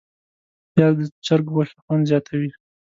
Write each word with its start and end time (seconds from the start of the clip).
پیاز 0.73 0.95
د 1.11 1.15
چرګ 1.25 1.45
غوښې 1.55 1.77
خوند 1.83 2.03
زیاتوي 2.09 2.51